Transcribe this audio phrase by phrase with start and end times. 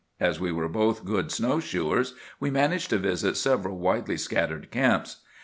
[0.19, 5.17] As we were both good snow shoers, we managed to visit several widely scattered camps.